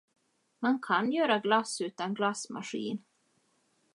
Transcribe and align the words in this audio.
Man 0.61 0.79
kan 0.79 1.11
göra 1.11 1.37
glass 1.39 1.81
utan 1.81 2.13
glassmaskin. 2.13 3.03